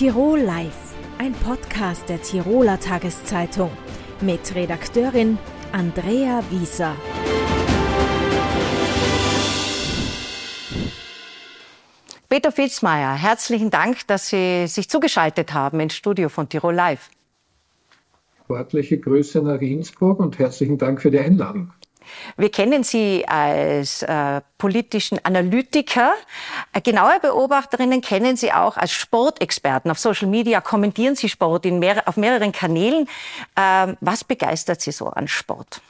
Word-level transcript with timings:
Tirol 0.00 0.40
Live, 0.40 0.94
ein 1.18 1.34
Podcast 1.34 2.08
der 2.08 2.22
Tiroler 2.22 2.80
Tageszeitung 2.80 3.70
mit 4.22 4.54
Redakteurin 4.54 5.36
Andrea 5.72 6.42
Wieser. 6.48 6.96
Peter 12.30 12.50
Filzmeier, 12.50 13.12
herzlichen 13.12 13.68
Dank, 13.68 14.06
dass 14.06 14.30
Sie 14.30 14.66
sich 14.68 14.88
zugeschaltet 14.88 15.52
haben 15.52 15.80
ins 15.80 15.96
Studio 15.96 16.30
von 16.30 16.48
Tirol 16.48 16.74
Live. 16.74 17.10
Sportliche 18.44 18.98
Grüße 18.98 19.42
nach 19.42 19.60
Innsbruck 19.60 20.18
und 20.18 20.38
herzlichen 20.38 20.78
Dank 20.78 21.02
für 21.02 21.10
die 21.10 21.18
Einladung. 21.18 21.74
Wir 22.36 22.50
kennen 22.50 22.84
Sie 22.84 23.26
als 23.26 24.02
äh, 24.02 24.40
politischen 24.58 25.18
Analytiker. 25.24 26.14
Äh, 26.72 26.80
genaue 26.80 27.20
Beobachterinnen 27.20 28.00
kennen 28.00 28.36
Sie 28.36 28.52
auch 28.52 28.76
als 28.76 28.92
Sportexperten. 28.92 29.90
Auf 29.90 29.98
Social 29.98 30.28
Media 30.28 30.60
kommentieren 30.60 31.16
Sie 31.16 31.28
Sport 31.28 31.64
mehr, 31.64 32.06
auf 32.06 32.16
mehreren 32.16 32.52
Kanälen. 32.52 33.08
Äh, 33.56 33.94
was 34.00 34.24
begeistert 34.24 34.80
Sie 34.80 34.92
so 34.92 35.06
an 35.06 35.28
Sport? 35.28 35.80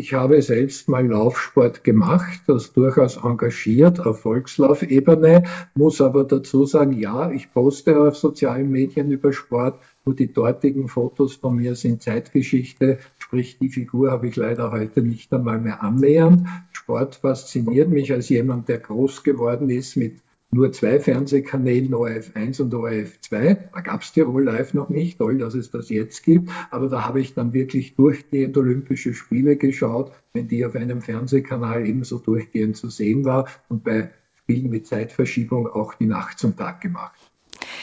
Ich 0.00 0.14
habe 0.14 0.40
selbst 0.42 0.88
mal 0.88 1.04
Laufsport 1.04 1.82
gemacht, 1.82 2.42
das 2.46 2.72
durchaus 2.72 3.16
engagiert 3.16 3.98
auf 3.98 4.20
Volkslaufebene, 4.20 5.42
muss 5.74 6.00
aber 6.00 6.22
dazu 6.22 6.66
sagen, 6.66 6.92
ja, 6.92 7.32
ich 7.32 7.52
poste 7.52 8.00
auf 8.00 8.16
sozialen 8.16 8.70
Medien 8.70 9.10
über 9.10 9.32
Sport, 9.32 9.80
nur 10.04 10.14
die 10.14 10.32
dortigen 10.32 10.86
Fotos 10.86 11.34
von 11.34 11.56
mir 11.56 11.74
sind 11.74 12.00
Zeitgeschichte, 12.00 12.98
sprich 13.28 13.58
die 13.58 13.68
Figur 13.68 14.10
habe 14.10 14.26
ich 14.26 14.36
leider 14.36 14.72
heute 14.72 15.02
nicht 15.02 15.30
einmal 15.34 15.60
mehr 15.60 15.82
annähernd. 15.82 16.48
Sport 16.72 17.16
fasziniert 17.16 17.90
mich 17.90 18.10
als 18.10 18.30
jemand, 18.30 18.70
der 18.70 18.78
groß 18.78 19.22
geworden 19.22 19.68
ist 19.68 19.96
mit 19.96 20.22
nur 20.50 20.72
zwei 20.72 20.98
Fernsehkanälen, 20.98 21.92
ORF 21.92 22.30
1 22.34 22.58
und 22.60 22.72
ORF 22.72 23.20
2. 23.20 23.68
Da 23.74 23.80
gab 23.82 24.00
es 24.00 24.12
Tirol 24.12 24.44
Live 24.44 24.72
noch 24.72 24.88
nicht, 24.88 25.18
toll, 25.18 25.36
dass 25.36 25.52
es 25.52 25.70
das 25.70 25.90
jetzt 25.90 26.22
gibt. 26.22 26.48
Aber 26.70 26.88
da 26.88 27.06
habe 27.06 27.20
ich 27.20 27.34
dann 27.34 27.52
wirklich 27.52 27.96
durchgehend 27.96 28.56
Olympische 28.56 29.12
Spiele 29.12 29.56
geschaut, 29.56 30.10
wenn 30.32 30.48
die 30.48 30.64
auf 30.64 30.74
einem 30.74 31.02
Fernsehkanal 31.02 31.86
ebenso 31.86 32.18
durchgehend 32.18 32.78
zu 32.78 32.88
sehen 32.88 33.26
war 33.26 33.46
und 33.68 33.84
bei 33.84 34.10
Spielen 34.36 34.70
mit 34.70 34.86
Zeitverschiebung 34.86 35.66
auch 35.66 35.92
die 35.92 36.06
Nacht 36.06 36.38
zum 36.38 36.56
Tag 36.56 36.80
gemacht. 36.80 37.20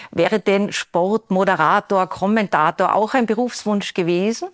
Wäre 0.10 0.40
denn 0.40 0.72
Sportmoderator, 0.72 2.08
Kommentator 2.08 2.96
auch 2.96 3.14
ein 3.14 3.28
Berufswunsch 3.28 3.94
gewesen? 3.94 4.50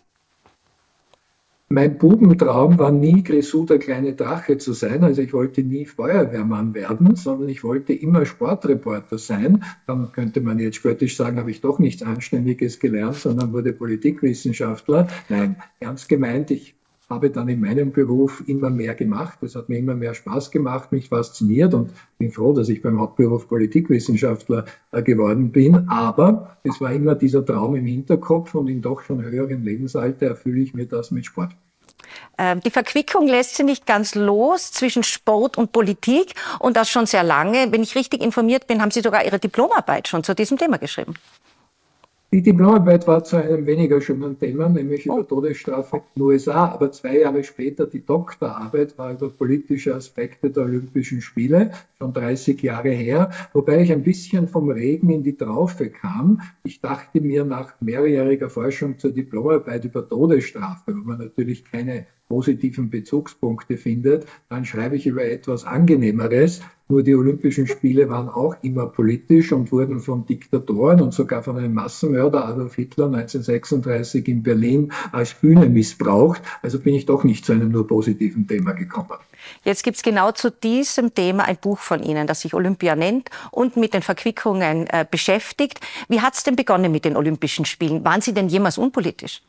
Mein 1.71 1.97
Bubentraum 1.97 2.77
war 2.79 2.91
nie 2.91 3.23
Grisou 3.23 3.65
der 3.65 3.79
kleine 3.79 4.13
Drache 4.13 4.57
zu 4.57 4.73
sein. 4.73 5.05
Also 5.05 5.21
ich 5.21 5.31
wollte 5.31 5.63
nie 5.63 5.85
Feuerwehrmann 5.85 6.73
werden, 6.73 7.15
sondern 7.15 7.47
ich 7.47 7.63
wollte 7.63 7.93
immer 7.93 8.25
Sportreporter 8.25 9.17
sein. 9.17 9.63
Dann 9.87 10.11
könnte 10.11 10.41
man 10.41 10.59
jetzt 10.59 10.75
spöttisch 10.75 11.15
sagen, 11.15 11.37
habe 11.37 11.49
ich 11.49 11.61
doch 11.61 11.79
nichts 11.79 12.03
Anständiges 12.03 12.81
gelernt, 12.81 13.15
sondern 13.15 13.53
wurde 13.53 13.71
Politikwissenschaftler. 13.71 15.07
Nein, 15.29 15.55
ernst 15.79 16.09
gemeint, 16.09 16.51
ich 16.51 16.75
habe 17.11 17.29
dann 17.29 17.49
in 17.49 17.61
meinem 17.61 17.91
Beruf 17.91 18.43
immer 18.47 18.69
mehr 18.69 18.95
gemacht. 18.95 19.43
Es 19.43 19.55
hat 19.55 19.69
mir 19.69 19.77
immer 19.77 19.93
mehr 19.93 20.13
Spaß 20.13 20.49
gemacht, 20.51 20.91
mich 20.91 21.09
fasziniert 21.09 21.73
und 21.73 21.91
bin 22.17 22.31
froh, 22.31 22.53
dass 22.53 22.69
ich 22.69 22.81
beim 22.81 22.99
Hauptberuf 22.99 23.47
Politikwissenschaftler 23.47 24.65
äh, 24.91 25.03
geworden 25.03 25.51
bin. 25.51 25.87
Aber 25.89 26.57
es 26.63 26.81
war 26.81 26.91
immer 26.91 27.15
dieser 27.15 27.45
Traum 27.45 27.75
im 27.75 27.85
Hinterkopf 27.85 28.55
und 28.55 28.67
in 28.67 28.81
doch 28.81 29.01
schon 29.01 29.21
höheren 29.21 29.63
Lebensalter 29.63 30.27
erfülle 30.27 30.61
ich 30.61 30.73
mir 30.73 30.87
das 30.87 31.11
mit 31.11 31.25
Sport. 31.25 31.51
Ähm, 32.37 32.61
die 32.61 32.71
Verquickung 32.71 33.27
lässt 33.27 33.55
sie 33.55 33.63
nicht 33.63 33.85
ganz 33.85 34.15
los 34.15 34.71
zwischen 34.71 35.03
Sport 35.03 35.57
und 35.57 35.71
Politik 35.71 36.33
und 36.59 36.77
das 36.77 36.89
schon 36.89 37.05
sehr 37.05 37.23
lange. 37.23 37.71
Wenn 37.71 37.83
ich 37.83 37.95
richtig 37.95 38.21
informiert 38.21 38.67
bin, 38.67 38.81
haben 38.81 38.91
Sie 38.91 39.01
sogar 39.01 39.25
Ihre 39.25 39.39
Diplomarbeit 39.39 40.07
schon 40.07 40.23
zu 40.23 40.33
diesem 40.33 40.57
Thema 40.57 40.77
geschrieben. 40.77 41.13
Die 42.33 42.41
Diplomarbeit 42.41 43.07
war 43.07 43.25
zu 43.25 43.35
einem 43.35 43.65
weniger 43.65 43.99
schönen 43.99 44.39
Thema, 44.39 44.69
nämlich 44.69 45.05
über 45.05 45.17
oh. 45.17 45.23
Todesstrafe 45.23 45.97
in 45.97 46.03
den 46.15 46.21
USA, 46.21 46.69
aber 46.69 46.89
zwei 46.93 47.19
Jahre 47.19 47.43
später 47.43 47.85
die 47.85 48.05
Doktorarbeit 48.05 48.97
war 48.97 49.11
über 49.11 49.29
politische 49.29 49.93
Aspekte 49.93 50.49
der 50.49 50.63
Olympischen 50.63 51.19
Spiele, 51.19 51.71
schon 51.97 52.13
30 52.13 52.61
Jahre 52.61 52.91
her, 52.91 53.31
wobei 53.51 53.81
ich 53.81 53.91
ein 53.91 54.03
bisschen 54.03 54.47
vom 54.47 54.69
Regen 54.69 55.09
in 55.09 55.23
die 55.23 55.35
Traufe 55.35 55.89
kam. 55.89 56.41
Ich 56.63 56.79
dachte 56.79 57.19
mir 57.19 57.43
nach 57.43 57.73
mehrjähriger 57.81 58.49
Forschung 58.49 58.97
zur 58.97 59.11
Diplomarbeit 59.11 59.83
über 59.83 60.07
Todesstrafe, 60.07 60.95
wo 60.95 61.09
man 61.09 61.17
natürlich 61.19 61.65
keine 61.65 62.05
positiven 62.31 62.89
Bezugspunkte 62.89 63.75
findet, 63.75 64.25
dann 64.47 64.63
schreibe 64.63 64.95
ich 64.95 65.05
über 65.05 65.25
etwas 65.25 65.65
Angenehmeres. 65.65 66.61
Nur 66.87 67.03
die 67.03 67.13
Olympischen 67.13 67.67
Spiele 67.67 68.09
waren 68.09 68.29
auch 68.29 68.55
immer 68.61 68.85
politisch 68.85 69.51
und 69.51 69.69
wurden 69.73 69.99
von 69.99 70.25
Diktatoren 70.25 71.01
und 71.01 71.13
sogar 71.13 71.43
von 71.43 71.57
einem 71.57 71.73
Massenmörder 71.73 72.45
Adolf 72.45 72.75
Hitler 72.75 73.07
1936 73.07 74.29
in 74.29 74.43
Berlin 74.43 74.93
als 75.11 75.33
Bühne 75.33 75.67
missbraucht. 75.67 76.41
Also 76.61 76.79
bin 76.79 76.95
ich 76.95 77.05
doch 77.05 77.25
nicht 77.25 77.43
zu 77.43 77.51
einem 77.51 77.69
nur 77.69 77.85
positiven 77.85 78.47
Thema 78.47 78.71
gekommen. 78.71 79.19
Jetzt 79.65 79.83
gibt 79.83 79.97
es 79.97 80.03
genau 80.03 80.31
zu 80.31 80.51
diesem 80.51 81.13
Thema 81.13 81.43
ein 81.43 81.57
Buch 81.57 81.79
von 81.79 82.01
Ihnen, 82.01 82.27
das 82.27 82.41
sich 82.41 82.53
Olympia 82.53 82.95
nennt 82.95 83.29
und 83.51 83.75
mit 83.75 83.93
den 83.93 84.03
Verquickungen 84.03 84.87
äh, 84.87 85.05
beschäftigt. 85.09 85.81
Wie 86.07 86.21
hat 86.21 86.35
es 86.35 86.43
denn 86.43 86.55
begonnen 86.55 86.93
mit 86.93 87.03
den 87.03 87.17
Olympischen 87.17 87.65
Spielen? 87.65 88.05
Waren 88.05 88.21
Sie 88.21 88.33
denn 88.33 88.47
jemals 88.47 88.77
unpolitisch? 88.77 89.41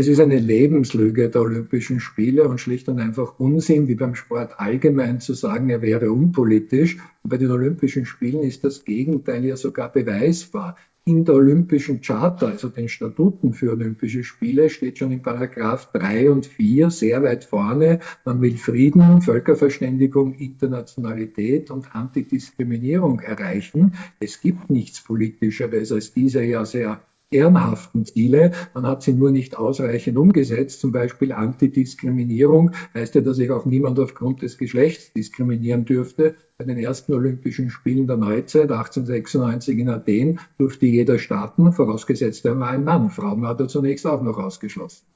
Es 0.00 0.08
ist 0.08 0.18
eine 0.18 0.38
Lebenslüge 0.38 1.28
der 1.28 1.42
Olympischen 1.42 2.00
Spiele 2.00 2.48
und 2.48 2.58
schlicht 2.58 2.88
und 2.88 3.00
einfach 3.00 3.38
Unsinn, 3.38 3.86
wie 3.86 3.96
beim 3.96 4.14
Sport 4.14 4.58
allgemein 4.58 5.20
zu 5.20 5.34
sagen, 5.34 5.68
er 5.68 5.82
wäre 5.82 6.10
unpolitisch. 6.10 6.96
Bei 7.22 7.36
den 7.36 7.50
Olympischen 7.50 8.06
Spielen 8.06 8.42
ist 8.42 8.64
das 8.64 8.86
Gegenteil 8.86 9.44
ja 9.44 9.58
sogar 9.58 9.92
beweisbar. 9.92 10.78
In 11.04 11.26
der 11.26 11.34
Olympischen 11.34 12.00
Charta, 12.00 12.46
also 12.46 12.70
den 12.70 12.88
Statuten 12.88 13.52
für 13.52 13.72
Olympische 13.72 14.24
Spiele, 14.24 14.70
steht 14.70 14.96
schon 14.96 15.12
in 15.12 15.20
Paragraph 15.20 15.92
3 15.92 16.30
und 16.30 16.46
4 16.46 16.88
sehr 16.88 17.22
weit 17.22 17.44
vorne, 17.44 18.00
man 18.24 18.40
will 18.40 18.56
Frieden, 18.56 19.20
Völkerverständigung, 19.20 20.32
Internationalität 20.32 21.70
und 21.70 21.94
Antidiskriminierung 21.94 23.20
erreichen. 23.20 23.92
Es 24.18 24.40
gibt 24.40 24.70
nichts 24.70 25.04
Politischeres 25.04 25.92
als 25.92 26.14
diese 26.14 26.42
ja 26.42 26.64
sehr 26.64 27.02
ehrenhaften 27.32 28.04
Ziele. 28.04 28.52
Man 28.74 28.86
hat 28.86 29.02
sie 29.02 29.12
nur 29.12 29.30
nicht 29.30 29.56
ausreichend 29.56 30.18
umgesetzt. 30.18 30.80
Zum 30.80 30.90
Beispiel 30.90 31.32
Antidiskriminierung 31.32 32.72
heißt 32.94 33.14
ja, 33.14 33.20
dass 33.20 33.38
ich 33.38 33.50
auch 33.50 33.64
niemand 33.66 34.00
aufgrund 34.00 34.42
des 34.42 34.58
Geschlechts 34.58 35.12
diskriminieren 35.12 35.84
dürfte. 35.84 36.34
Bei 36.58 36.64
den 36.64 36.78
ersten 36.78 37.14
Olympischen 37.14 37.70
Spielen 37.70 38.06
der 38.06 38.16
Neuzeit, 38.16 38.70
1896 38.70 39.78
in 39.78 39.88
Athen, 39.88 40.40
durfte 40.58 40.86
jeder 40.86 41.18
starten, 41.18 41.72
vorausgesetzt 41.72 42.44
er 42.44 42.58
war 42.58 42.70
ein 42.70 42.84
Mann. 42.84 43.10
Frauen 43.10 43.46
hat 43.46 43.60
er 43.60 43.68
zunächst 43.68 44.06
auch 44.06 44.22
noch 44.22 44.38
ausgeschlossen. 44.38 45.06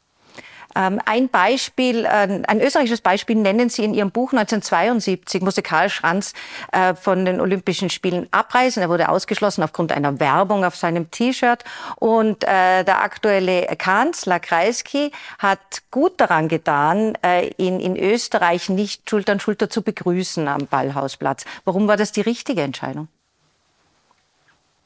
Ähm, 0.75 1.01
ein 1.05 1.29
Beispiel, 1.29 2.05
äh, 2.05 2.43
ein 2.47 2.61
österreichisches 2.61 3.01
Beispiel 3.01 3.37
nennen 3.37 3.69
Sie 3.69 3.85
in 3.85 3.95
Ihrem 3.95 4.11
Buch 4.11 4.33
1972, 4.33 5.43
musste 5.43 5.63
Karl 5.63 5.89
Schranz 5.89 6.33
äh, 6.73 6.95
von 6.95 7.25
den 7.25 7.41
Olympischen 7.41 7.91
Spielen 7.91 8.29
abreisen. 8.31 8.83
Er 8.83 8.89
wurde 8.89 9.09
ausgeschlossen 9.09 9.63
aufgrund 9.63 9.93
einer 9.93 10.21
Werbung 10.21 10.65
auf 10.65 10.77
seinem 10.77 11.11
T-Shirt. 11.11 11.65
Und 11.97 12.45
äh, 12.45 12.85
der 12.85 13.03
aktuelle 13.03 13.67
Kanzler 13.77 14.41
Kreisky 14.41 15.13
hat 15.39 15.83
gut 15.91 16.21
daran 16.21 16.49
getan, 16.49 17.17
ihn 17.57 17.81
in 17.81 17.97
Österreich 17.97 18.69
nicht 18.69 19.09
Schulter 19.09 19.33
an 19.33 19.41
Schulter 19.41 19.71
zu 19.71 19.83
begrüßen 19.83 20.47
am 20.49 20.67
Ballhausplatz. 20.67 21.45
Warum 21.65 21.89
war 21.89 21.97
das 21.97 22.13
die 22.13 22.21
richtige 22.21 22.63
Entscheidung? 22.63 23.09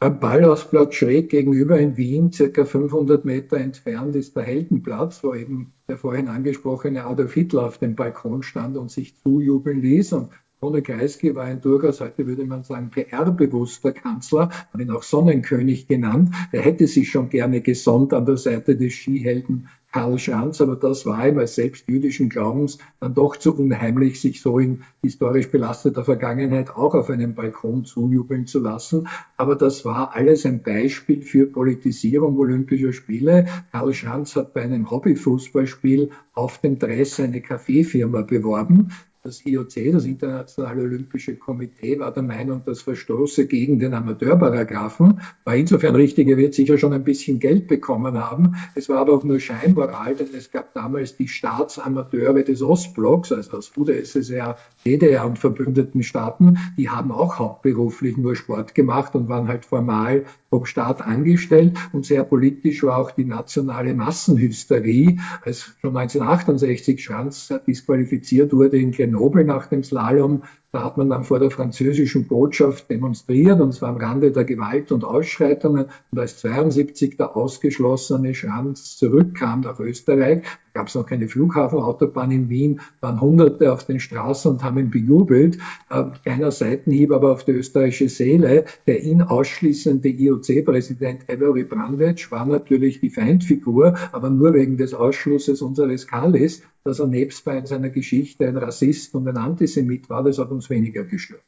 Am 0.00 0.20
Ballhausplatz 0.20 0.94
schräg 0.94 1.28
gegenüber 1.28 1.76
in 1.80 1.96
Wien, 1.96 2.30
circa 2.30 2.64
500 2.64 3.24
Meter 3.24 3.56
entfernt, 3.56 4.14
ist 4.14 4.36
der 4.36 4.44
Heldenplatz, 4.44 5.24
wo 5.24 5.34
eben 5.34 5.72
der 5.88 5.96
vorhin 5.96 6.28
angesprochene 6.28 7.04
Adolf 7.04 7.34
Hitler 7.34 7.66
auf 7.66 7.78
dem 7.78 7.96
Balkon 7.96 8.44
stand 8.44 8.76
und 8.76 8.92
sich 8.92 9.16
zujubeln 9.16 9.82
ließ. 9.82 10.12
Und 10.12 10.28
Tone 10.60 10.82
Kreisky 10.82 11.34
war 11.34 11.46
ein 11.46 11.60
durchaus, 11.60 12.00
heute 12.00 12.28
würde 12.28 12.44
man 12.44 12.62
sagen, 12.62 12.90
PR-bewusster 12.90 13.90
Kanzler, 13.90 14.50
man 14.72 14.82
ihn 14.82 14.92
auch 14.92 15.02
Sonnenkönig 15.02 15.88
genannt. 15.88 16.32
Er 16.52 16.62
hätte 16.62 16.86
sich 16.86 17.10
schon 17.10 17.28
gerne 17.28 17.60
gesonnt 17.60 18.14
an 18.14 18.24
der 18.24 18.36
Seite 18.36 18.76
des 18.76 18.92
Skihelden 18.92 19.68
Karl 19.90 20.18
Schranz, 20.18 20.60
aber 20.60 20.76
das 20.76 21.06
war 21.06 21.26
ihm 21.26 21.38
als 21.38 21.54
selbst 21.54 21.88
jüdischen 21.88 22.28
Glaubens 22.28 22.78
dann 23.00 23.14
doch 23.14 23.36
zu 23.36 23.56
unheimlich, 23.56 24.20
sich 24.20 24.42
so 24.42 24.58
in 24.58 24.82
historisch 25.02 25.50
belasteter 25.50 26.04
Vergangenheit 26.04 26.70
auch 26.70 26.94
auf 26.94 27.08
einem 27.08 27.34
Balkon 27.34 27.86
zujubeln 27.86 28.46
zu 28.46 28.60
lassen. 28.60 29.08
Aber 29.38 29.56
das 29.56 29.86
war 29.86 30.14
alles 30.14 30.44
ein 30.44 30.62
Beispiel 30.62 31.22
für 31.22 31.46
Politisierung 31.46 32.36
Olympischer 32.38 32.92
Spiele. 32.92 33.46
Karl 33.72 33.94
Schranz 33.94 34.36
hat 34.36 34.52
bei 34.52 34.62
einem 34.62 34.90
Hobbyfußballspiel 34.90 36.10
auf 36.34 36.58
dem 36.58 36.78
Dress 36.78 37.18
eine 37.18 37.40
Kaffeefirma 37.40 38.22
beworben. 38.22 38.92
Das 39.28 39.44
IOC, 39.44 39.92
das 39.92 40.06
Internationale 40.06 40.84
Olympische 40.84 41.36
Komitee, 41.36 41.98
war 41.98 42.10
der 42.10 42.22
Meinung, 42.22 42.62
das 42.64 42.80
verstoße 42.80 43.46
gegen 43.46 43.78
den 43.78 43.92
Amateurparagraphen. 43.92 45.20
War 45.44 45.54
insofern 45.54 45.94
richtig, 45.96 46.28
er 46.28 46.38
wird 46.38 46.54
sicher 46.54 46.78
schon 46.78 46.94
ein 46.94 47.04
bisschen 47.04 47.38
Geld 47.38 47.68
bekommen 47.68 48.16
haben. 48.16 48.54
Es 48.74 48.88
war 48.88 48.96
aber 49.00 49.12
auch 49.12 49.24
nur 49.24 49.38
Scheinmoral, 49.38 50.14
denn 50.14 50.28
es 50.34 50.50
gab 50.50 50.72
damals 50.72 51.18
die 51.18 51.28
Staatsamateure 51.28 52.42
des 52.42 52.62
Ostblocks, 52.62 53.30
also 53.30 53.58
aus 53.58 53.70
UdSSR, 53.76 54.56
DDR 54.86 55.26
und 55.26 55.38
verbündeten 55.38 56.02
Staaten, 56.02 56.56
die 56.78 56.88
haben 56.88 57.12
auch 57.12 57.38
hauptberuflich 57.38 58.16
nur 58.16 58.34
Sport 58.34 58.74
gemacht 58.74 59.14
und 59.14 59.28
waren 59.28 59.46
halt 59.46 59.66
formal 59.66 60.24
vom 60.48 60.64
Staat 60.64 61.02
angestellt. 61.02 61.76
Und 61.92 62.06
sehr 62.06 62.24
politisch 62.24 62.82
war 62.82 62.96
auch 62.96 63.10
die 63.10 63.26
nationale 63.26 63.92
Massenhysterie, 63.92 65.18
als 65.44 65.74
schon 65.82 65.94
1968 65.94 67.04
Schranz 67.04 67.52
disqualifiziert 67.66 68.54
wurde 68.54 68.78
in 68.78 68.92
Grenoble 68.92 69.17
nach 69.44 69.66
dem 69.66 69.82
Slalom 69.82 70.44
da 70.70 70.84
hat 70.84 70.98
man 70.98 71.08
dann 71.08 71.24
vor 71.24 71.38
der 71.38 71.50
französischen 71.50 72.26
Botschaft 72.26 72.90
demonstriert, 72.90 73.58
und 73.60 73.72
zwar 73.72 73.88
am 73.88 73.96
Rande 73.96 74.32
der 74.32 74.44
Gewalt 74.44 74.92
und 74.92 75.02
Ausschreitungen. 75.02 75.86
Und 76.10 76.18
als 76.18 76.38
72 76.38 77.16
der 77.16 77.36
ausgeschlossene 77.36 78.34
Schranz 78.34 78.98
zurückkam 78.98 79.62
nach 79.62 79.80
Österreich, 79.80 80.42
gab 80.78 80.86
es 80.86 80.94
noch 80.94 81.06
keine 81.06 81.26
Flughafenautobahn 81.26 82.30
in 82.30 82.48
Wien, 82.50 82.80
waren 83.00 83.20
Hunderte 83.20 83.72
auf 83.72 83.84
den 83.84 83.98
Straßen 83.98 84.52
und 84.52 84.62
haben 84.62 84.78
ihn 84.78 84.90
bejubelt. 84.90 85.58
Äh, 85.90 86.04
kleiner 86.22 86.52
Seitenhieb 86.52 87.10
aber 87.10 87.32
auf 87.32 87.44
die 87.44 87.52
österreichische 87.52 88.08
Seele. 88.08 88.64
Der 88.86 89.02
ihn 89.02 89.22
ausschließende 89.22 90.08
IOC-Präsident 90.08 91.28
Avery 91.28 91.64
Brandwetsch 91.64 92.30
war 92.30 92.46
natürlich 92.46 93.00
die 93.00 93.10
Feindfigur, 93.10 93.94
aber 94.12 94.30
nur 94.30 94.54
wegen 94.54 94.76
des 94.76 94.94
Ausschlusses 94.94 95.62
unseres 95.62 96.06
Kallis, 96.06 96.62
dass 96.84 97.00
er 97.00 97.06
nebst 97.06 97.44
bei 97.44 97.64
seiner 97.66 97.90
Geschichte 97.90 98.46
ein 98.46 98.56
Rassist 98.56 99.14
und 99.14 99.26
ein 99.26 99.36
Antisemit 99.36 100.08
war. 100.08 100.22
Das 100.22 100.38
hat 100.38 100.50
uns 100.58 100.70
weniger 100.70 101.04
gestört. 101.04 101.42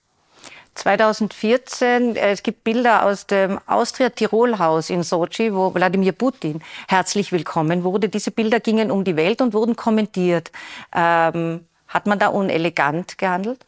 2014, 0.74 2.16
äh, 2.16 2.30
es 2.30 2.42
gibt 2.42 2.64
Bilder 2.64 3.04
aus 3.04 3.26
dem 3.26 3.58
Austria-Tirol-Haus 3.66 4.88
in 4.88 5.02
Sochi, 5.02 5.52
wo 5.52 5.74
Wladimir 5.74 6.12
Putin 6.12 6.60
herzlich 6.88 7.32
willkommen 7.32 7.82
wurde. 7.84 8.08
Diese 8.08 8.30
Bilder 8.30 8.60
gingen 8.60 8.90
um 8.90 9.04
die 9.04 9.16
Welt 9.16 9.42
und 9.42 9.52
wurden 9.52 9.76
kommentiert. 9.76 10.52
Ähm, 10.94 11.60
hat 11.88 12.06
man 12.06 12.18
da 12.18 12.28
unelegant 12.28 13.18
gehandelt? 13.18 13.66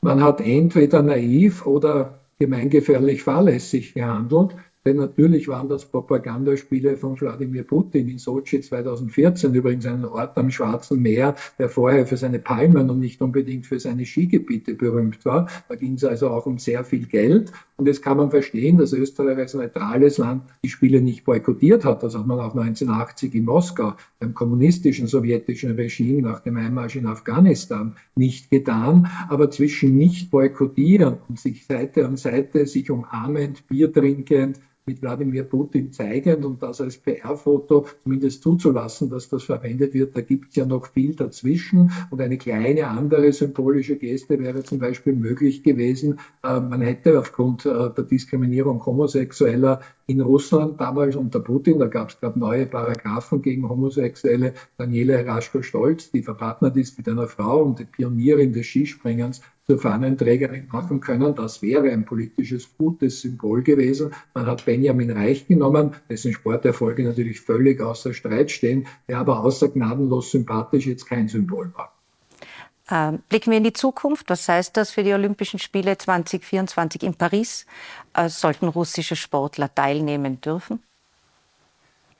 Man 0.00 0.22
hat 0.22 0.40
entweder 0.40 1.02
naiv 1.02 1.66
oder 1.66 2.20
gemeingefährlich 2.38 3.22
fahrlässig 3.22 3.94
gehandelt. 3.94 4.54
Denn 4.84 4.96
natürlich 4.96 5.48
waren 5.48 5.68
das 5.68 5.84
Propagandaspiele 5.84 6.96
von 6.96 7.20
Wladimir 7.20 7.64
Putin 7.64 8.08
in 8.08 8.18
Sochi 8.18 8.60
2014, 8.60 9.52
übrigens 9.52 9.86
ein 9.86 10.04
Ort 10.04 10.38
am 10.38 10.50
Schwarzen 10.50 11.02
Meer, 11.02 11.34
der 11.58 11.68
vorher 11.68 12.06
für 12.06 12.16
seine 12.16 12.38
Palmen 12.38 12.88
und 12.88 13.00
nicht 13.00 13.20
unbedingt 13.20 13.66
für 13.66 13.80
seine 13.80 14.06
Skigebiete 14.06 14.74
berühmt 14.74 15.24
war. 15.24 15.48
Da 15.68 15.74
ging 15.74 15.94
es 15.94 16.04
also 16.04 16.30
auch 16.30 16.46
um 16.46 16.58
sehr 16.58 16.84
viel 16.84 17.06
Geld. 17.06 17.52
Und 17.78 17.86
jetzt 17.86 18.02
kann 18.02 18.16
man 18.16 18.30
verstehen, 18.30 18.76
dass 18.76 18.92
Österreich 18.92 19.38
als 19.38 19.54
neutrales 19.54 20.18
Land 20.18 20.42
die 20.64 20.68
Spiele 20.68 21.00
nicht 21.00 21.24
boykottiert 21.24 21.84
hat. 21.84 22.02
Das 22.02 22.16
hat 22.16 22.26
man 22.26 22.40
auch 22.40 22.56
1980 22.56 23.36
in 23.36 23.44
Moskau 23.44 23.94
beim 24.18 24.34
kommunistischen 24.34 25.06
sowjetischen 25.06 25.76
Regime 25.76 26.22
nach 26.22 26.40
dem 26.40 26.56
Einmarsch 26.56 26.96
in 26.96 27.06
Afghanistan 27.06 27.94
nicht 28.16 28.50
getan. 28.50 29.08
Aber 29.28 29.48
zwischen 29.52 29.96
nicht 29.96 30.32
boykottieren 30.32 31.18
und 31.28 31.38
sich 31.38 31.66
Seite 31.66 32.04
an 32.04 32.16
Seite 32.16 32.66
sich 32.66 32.90
umarmend, 32.90 33.64
Bier 33.68 33.92
trinkend, 33.92 34.58
mit 34.88 35.02
Wladimir 35.02 35.44
Putin 35.44 35.92
zeigend 35.92 36.44
und 36.46 36.62
das 36.62 36.80
als 36.80 36.96
PR-Foto 36.96 37.84
zumindest 38.02 38.42
zuzulassen, 38.42 39.10
dass 39.10 39.28
das 39.28 39.44
verwendet 39.44 39.92
wird. 39.92 40.16
Da 40.16 40.22
gibt 40.22 40.48
es 40.48 40.56
ja 40.56 40.64
noch 40.64 40.86
viel 40.86 41.14
dazwischen. 41.14 41.92
Und 42.10 42.20
eine 42.22 42.38
kleine 42.38 42.88
andere 42.88 43.30
symbolische 43.32 43.96
Geste 43.96 44.38
wäre 44.38 44.62
zum 44.64 44.78
Beispiel 44.78 45.12
möglich 45.12 45.62
gewesen. 45.62 46.20
Äh, 46.42 46.60
man 46.60 46.80
hätte 46.80 47.18
aufgrund 47.18 47.66
äh, 47.66 47.90
der 47.90 48.04
Diskriminierung 48.04 48.84
Homosexueller 48.84 49.80
in 50.06 50.22
Russland 50.22 50.80
damals 50.80 51.16
unter 51.16 51.40
Putin, 51.40 51.78
da 51.78 51.86
gab 51.86 52.08
es 52.08 52.18
gerade 52.18 52.38
neue 52.38 52.64
Paragraphen 52.64 53.42
gegen 53.42 53.68
Homosexuelle, 53.68 54.54
Daniela 54.78 55.20
Raschko-Stolz, 55.20 56.10
die 56.12 56.22
verpartnert 56.22 56.78
ist 56.78 56.96
mit 56.96 57.06
einer 57.10 57.28
Frau 57.28 57.62
und 57.62 57.78
die 57.78 57.84
Pionierin 57.84 58.54
des 58.54 58.64
Skispringens, 58.64 59.42
zur 59.68 59.78
Fahnenträgerin 59.78 60.66
machen 60.72 61.00
können. 61.00 61.34
Das 61.34 61.60
wäre 61.60 61.90
ein 61.90 62.06
politisches 62.06 62.74
gutes 62.78 63.20
Symbol 63.20 63.62
gewesen. 63.62 64.14
Man 64.32 64.46
hat 64.46 64.64
Benjamin 64.64 65.10
Reich 65.10 65.46
genommen, 65.46 65.94
dessen 66.08 66.32
Sporterfolge 66.32 67.04
natürlich 67.04 67.42
völlig 67.42 67.82
außer 67.82 68.14
Streit 68.14 68.50
stehen, 68.50 68.86
der 69.08 69.18
aber 69.18 69.44
außer 69.44 69.68
gnadenlos 69.68 70.30
sympathisch 70.30 70.86
jetzt 70.86 71.04
kein 71.04 71.28
Symbol 71.28 71.70
war. 71.74 71.92
Ähm, 72.90 73.18
blicken 73.28 73.50
wir 73.50 73.58
in 73.58 73.64
die 73.64 73.74
Zukunft. 73.74 74.30
Was 74.30 74.48
heißt 74.48 74.74
das 74.74 74.90
für 74.90 75.04
die 75.04 75.12
Olympischen 75.12 75.58
Spiele 75.58 75.98
2024 75.98 77.02
in 77.02 77.12
Paris? 77.12 77.66
Äh, 78.14 78.30
sollten 78.30 78.68
russische 78.68 79.16
Sportler 79.16 79.74
teilnehmen 79.74 80.40
dürfen? 80.40 80.82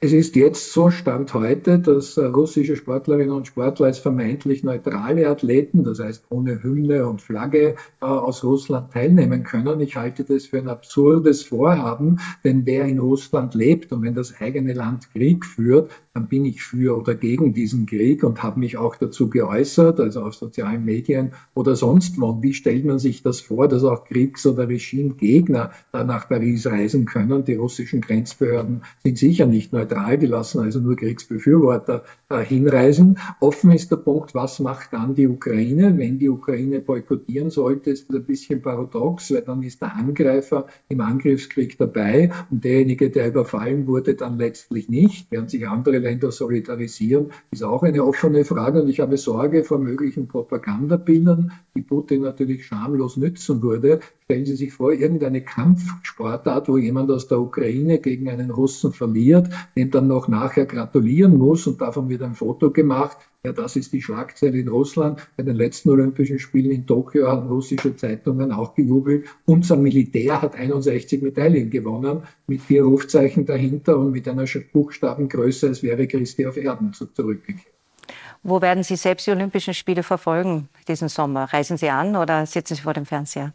Es 0.00 0.12
ist 0.12 0.37
jetzt 0.37 0.73
so, 0.73 0.91
Stand 0.91 1.35
heute, 1.35 1.81
dass 1.81 2.17
äh, 2.17 2.25
russische 2.27 2.77
Sportlerinnen 2.77 3.35
und 3.35 3.49
Sportler 3.49 3.87
als 3.87 3.99
vermeintlich 3.99 4.62
neutrale 4.62 5.29
Athleten, 5.29 5.83
das 5.83 5.99
heißt 5.99 6.27
ohne 6.31 6.62
Hymne 6.62 7.09
und 7.09 7.21
Flagge, 7.21 7.75
äh, 8.00 8.05
aus 8.05 8.45
Russland 8.45 8.93
teilnehmen 8.93 9.43
können. 9.43 9.81
Ich 9.81 9.97
halte 9.97 10.23
das 10.23 10.47
für 10.47 10.59
ein 10.59 10.69
absurdes 10.69 11.43
Vorhaben, 11.43 12.21
denn 12.45 12.65
wer 12.65 12.85
in 12.85 13.00
Russland 13.00 13.56
lebt 13.56 13.93
und 13.93 14.03
wenn 14.03 14.15
das 14.15 14.41
eigene 14.41 14.73
Land 14.73 15.12
Krieg 15.12 15.45
führt, 15.45 15.91
dann 16.15 16.29
bin 16.29 16.45
ich 16.45 16.62
für 16.62 16.97
oder 16.97 17.17
gegen 17.17 17.53
diesen 17.53 17.87
Krieg 17.87 18.23
und 18.23 18.41
habe 18.41 18.61
mich 18.61 18.77
auch 18.77 18.95
dazu 18.95 19.29
geäußert, 19.29 19.99
also 19.99 20.23
auf 20.23 20.35
sozialen 20.35 20.85
Medien 20.85 21.33
oder 21.55 21.75
sonst 21.75 22.21
wo. 22.21 22.27
Und 22.27 22.43
wie 22.45 22.55
stellt 22.55 22.85
man 22.85 23.00
sich 23.00 23.25
das 23.25 23.41
vor, 23.41 23.67
dass 23.67 23.83
auch 23.83 24.05
Kriegs- 24.05 24.47
oder 24.47 24.69
Regimegegner 24.69 25.73
nach 25.93 26.29
Paris 26.29 26.67
reisen 26.67 27.05
können? 27.05 27.45
Die 27.45 27.55
russischen 27.55 28.00
Grenzbehörden 28.00 28.83
sind 29.03 29.19
sicher 29.19 29.47
nicht 29.47 29.73
neutral 29.73 29.88
neutral 29.88 30.19
gelassen, 30.19 30.61
also 30.61 30.81
nur 30.81 30.96
Kriegsbefürworter 30.96 32.05
äh, 32.29 32.40
hinreisen. 32.40 33.19
Offen 33.40 33.70
ist 33.73 33.90
der 33.90 33.96
Punkt, 33.96 34.35
was 34.35 34.61
macht 34.61 34.93
dann 34.93 35.14
die 35.14 35.26
Ukraine? 35.26 35.96
Wenn 35.96 36.19
die 36.19 36.29
Ukraine 36.29 36.81
boykottieren 36.81 37.50
sollte, 37.50 37.90
ist 37.90 38.08
das 38.08 38.17
ein 38.17 38.25
bisschen 38.25 38.62
paradox, 38.62 39.32
weil 39.32 39.43
dann 39.43 39.62
ist 39.62 39.81
der 39.81 39.94
Angreifer 39.94 40.67
im 40.88 41.00
Angriffskrieg 41.00 41.79
dabei 41.79 42.31
und 42.50 42.64
derjenige, 42.64 43.11
der 43.11 43.29
überfallen 43.29 43.87
wurde, 43.87 44.14
dann 44.14 44.38
letztlich 44.38 44.88
nicht, 44.88 45.31
während 45.31 45.50
sich 45.50 45.67
andere 45.67 45.99
Länder 45.99 46.31
solidarisieren, 46.31 47.26
ist 47.50 47.62
auch 47.62 47.82
eine 47.82 48.05
offene 48.05 48.44
Frage 48.44 48.82
und 48.82 48.88
ich 48.88 49.00
habe 49.00 49.17
Sorge 49.17 49.64
vor 49.64 49.79
möglichen 49.79 50.29
Propagandabildern, 50.29 51.52
die 51.78 51.82
Putin 51.82 52.22
natürlich 52.22 52.66
schamlos 52.66 53.16
nützen 53.16 53.62
würde. 53.62 54.00
Stellen 54.25 54.46
Sie 54.46 54.56
sich 54.56 54.72
vor, 54.72 54.92
irgendeine 54.92 55.42
Kampfsportart, 55.42 56.69
wo 56.69 56.76
jemand 56.76 57.08
aus 57.12 57.28
der 57.28 57.38
Ukraine 57.38 58.00
gegen 58.00 58.28
einen 58.28 58.50
Russen 58.50 58.92
verliert, 58.92 59.48
dem 59.76 59.92
dann 59.92 60.08
noch 60.08 60.26
nachher 60.26 60.66
gratulieren 60.66 61.38
muss 61.38 61.69
und 61.69 61.80
davon 61.80 62.08
wird 62.08 62.22
ein 62.22 62.34
Foto 62.34 62.72
gemacht. 62.72 63.16
Ja, 63.44 63.52
das 63.52 63.76
ist 63.76 63.92
die 63.92 64.02
Schlagzeile 64.02 64.58
in 64.58 64.66
Russland. 64.66 65.20
Bei 65.36 65.44
den 65.44 65.54
letzten 65.54 65.90
Olympischen 65.90 66.40
Spielen 66.40 66.72
in 66.72 66.84
Tokio 66.84 67.28
haben 67.28 67.47
russische 67.47 67.94
Zeitungen 67.94 68.50
auch 68.50 68.75
gejubelt. 68.75 69.26
Unser 69.44 69.76
Militär 69.76 70.42
hat 70.42 70.56
61 70.56 71.23
Medaillen 71.23 71.70
gewonnen, 71.70 72.23
mit 72.49 72.61
vier 72.61 72.82
Rufzeichen 72.82 73.47
dahinter 73.47 73.97
und 73.97 74.11
mit 74.11 74.26
einer 74.26 74.47
Buchstabengröße, 74.73 75.68
als 75.68 75.85
wäre 75.85 76.08
Christi 76.08 76.44
auf 76.44 76.56
Erden 76.56 76.92
zurückgekehrt. 76.92 77.77
Wo 78.42 78.62
werden 78.62 78.83
Sie 78.83 78.97
selbst 78.97 79.26
die 79.26 79.30
Olympischen 79.30 79.75
Spiele 79.75 80.02
verfolgen 80.02 80.68
diesen 80.87 81.09
Sommer? 81.09 81.45
Reisen 81.52 81.76
Sie 81.76 81.90
an 81.90 82.16
oder 82.16 82.47
sitzen 82.47 82.75
Sie 82.75 82.83
vor 82.83 82.95
dem 82.95 83.07
Fernseher? 83.07 83.52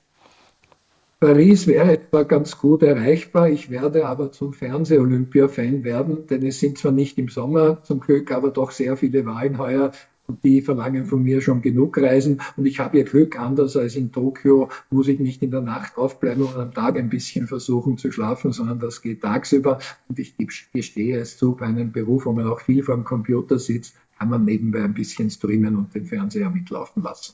Paris 1.20 1.68
wäre 1.68 1.94
etwa 1.94 2.24
ganz 2.24 2.58
gut 2.58 2.84
erreichbar. 2.84 3.50
Ich 3.50 3.70
werde 3.70 4.06
aber 4.06 4.34
zum 4.34 4.52
Fernseh-Olympia-Fan 4.52 5.86
werden, 5.86 6.28
denn 6.28 6.46
es 6.46 6.60
sind 6.60 6.78
zwar 6.78 6.92
nicht 6.92 7.18
im 7.18 7.30
Sommer 7.30 7.82
zum 7.84 8.02
Glück, 8.02 8.30
aber 8.32 8.52
doch 8.52 8.72
sehr 8.72 8.98
viele 8.98 9.25
Wahlen 9.25 9.58
heuer 9.58 9.92
und 10.28 10.44
die 10.44 10.62
verlangen 10.62 11.06
von 11.06 11.24
mir 11.24 11.42
schon 11.42 11.62
genug 11.62 11.98
Reisen. 11.98 12.42
Und 12.58 12.66
ich 12.66 12.80
habe 12.80 12.98
ihr 12.98 13.04
Glück, 13.04 13.40
anders 13.40 13.78
als 13.78 13.96
in 13.96 14.12
Tokio, 14.12 14.70
muss 14.90 15.08
ich 15.08 15.20
nicht 15.20 15.42
in 15.44 15.52
der 15.52 15.62
Nacht 15.62 15.98
aufbleiben 15.98 16.44
und 16.44 16.56
am 16.56 16.74
Tag 16.74 16.98
ein 16.98 17.10
bisschen 17.10 17.48
versuchen 17.48 17.98
zu 17.98 18.12
schlafen, 18.12 18.52
sondern 18.52 18.80
das 18.80 19.02
geht 19.02 19.22
tagsüber. 19.22 19.80
Und 20.08 20.20
ich 20.20 20.36
gestehe 20.74 21.18
es 21.18 21.38
zu, 21.38 21.56
bei 21.56 21.66
einem 21.66 21.92
Beruf, 21.92 22.25
wo 22.25 22.34
man 22.34 22.48
auch 22.48 22.62
viel 22.62 22.84
vor 22.84 22.96
dem 22.96 23.04
Computer 23.04 23.60
sitzt, 23.60 23.96
kann 24.24 24.30
man 24.30 24.46
nebenbei 24.46 24.82
ein 24.82 24.94
bisschen 24.94 25.30
streamen 25.30 25.75
und 25.75 25.94
den 25.94 26.06
Fernseher 26.06 26.50
mitlaufen 26.50 27.03
lassen. 27.03 27.34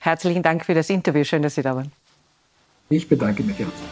Herzlichen 0.00 0.42
Dank 0.42 0.64
für 0.64 0.74
das 0.74 0.90
Interview. 0.90 1.22
Schön, 1.22 1.42
dass 1.42 1.54
Sie 1.54 1.62
da 1.62 1.76
waren. 1.76 1.92
Ich 2.88 3.08
bedanke 3.08 3.44
mich 3.44 3.56
herzlich. 3.56 3.88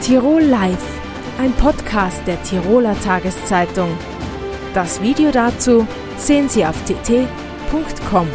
Tirol 0.00 0.40
Live, 0.40 1.00
ein 1.38 1.52
Podcast 1.52 2.26
der 2.26 2.42
Tiroler 2.44 2.98
Tageszeitung. 3.00 3.90
Das 4.72 5.02
Video 5.02 5.30
dazu 5.30 5.86
sehen 6.16 6.48
Sie 6.48 6.64
auf 6.64 6.82
tt.com. 6.86 8.28